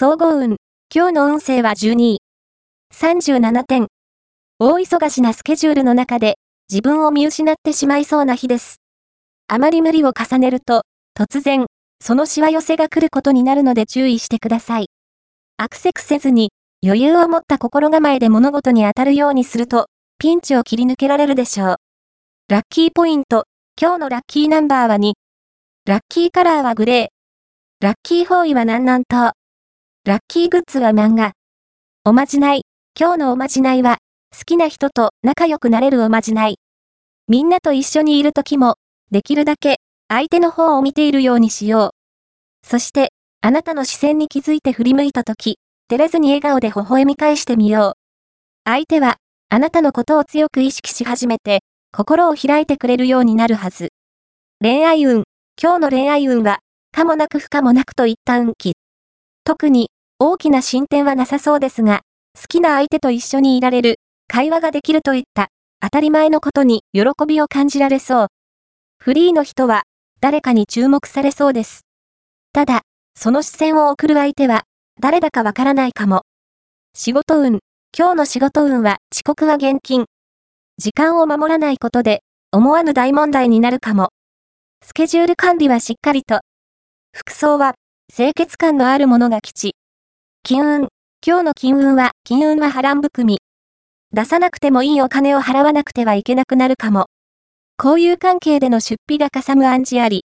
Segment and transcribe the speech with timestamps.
[0.00, 0.58] 総合運。
[0.94, 2.18] 今日の運勢は12位。
[2.94, 3.88] 37点。
[4.60, 6.36] 大忙しなスケジュールの中で、
[6.70, 8.76] 自分を見失ってしまいそうな日です。
[9.48, 10.82] あまり無理を重ねると、
[11.18, 11.66] 突然、
[12.00, 14.86] そのしわ寄せが来ることになるので注意してください。
[15.56, 19.86] アクセクせずに、余裕を持った心構えで物事に当たるようにすると、
[20.20, 21.76] ピンチを切り抜けられるでしょう。
[22.48, 23.46] ラッキーポイント。
[23.76, 25.14] 今日のラッキーナンバーは2。
[25.86, 27.84] ラッキーカラーはグレー。
[27.84, 29.37] ラッキー方位は南南東。
[30.08, 31.32] ラッキーグッズは漫画。
[32.02, 32.62] おまじない。
[32.98, 33.98] 今日のおまじないは、
[34.34, 36.56] 好きな人と仲良くなれるおまじない。
[37.28, 38.76] みんなと一緒にいる時も、
[39.10, 42.66] できるだけ、相手の方を見ているようにしよう。
[42.66, 45.58] そして、あなたの視線に気づいて振り向いた時、
[45.90, 47.92] 照れずに笑顔で微笑み返してみよう。
[48.64, 49.16] 相手は、
[49.50, 51.60] あなたのことを強く意識し始めて、
[51.92, 53.90] 心を開いてくれるようになるはず。
[54.62, 55.24] 恋愛運。
[55.62, 56.60] 今日の恋愛運は、
[56.92, 58.72] かもなく不可もなくといった運気。
[59.48, 59.88] 特に、
[60.18, 62.02] 大きな進展はなさそうですが、
[62.38, 65.48] 好きな相手と一緒にいられる、会話ができるといった、
[65.80, 68.26] 当たり前のことに喜びを感じられそう。
[68.98, 69.84] フリーの人は、
[70.20, 71.86] 誰かに注目されそうです。
[72.52, 72.82] ただ、
[73.16, 74.64] その視線を送る相手は、
[75.00, 76.24] 誰だかわからないかも。
[76.92, 77.60] 仕事運。
[77.98, 80.04] 今日の仕事運は遅刻は厳禁。
[80.76, 82.20] 時間を守らないことで、
[82.52, 84.10] 思わぬ大問題になるかも。
[84.84, 86.40] スケジュール管理はしっかりと。
[87.14, 87.76] 服装は、
[88.10, 89.76] 清潔感のあるものが吉。
[90.42, 90.88] 金運。
[91.24, 93.38] 今日の金運は、金運は波乱含み。
[94.12, 97.06] 出さなくてもいいお金を払わなくてはいけなくなるかも。
[97.80, 100.16] 交友関係での出費がかさむ暗示あり。